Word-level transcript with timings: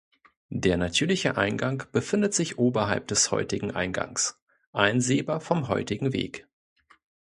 Der 0.55 0.77
natürliche 0.77 1.37
Eingang 1.37 1.83
befindet 1.91 2.33
sich 2.33 2.57
oberhalb 2.57 3.07
des 3.07 3.29
heutigen 3.29 3.69
Eingangs, 3.69 4.41
einsehbar 4.71 5.39
vom 5.41 5.67
heutigen 5.67 6.11
Weg. 6.11 6.47